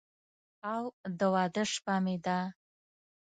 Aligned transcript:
او 0.73 0.83
د 1.19 1.21
واده 1.33 1.63
شپه 1.71 1.95
مې 2.03 2.15
ده 2.25 2.37